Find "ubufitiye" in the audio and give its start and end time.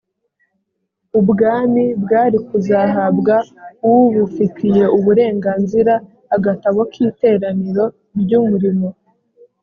3.91-4.83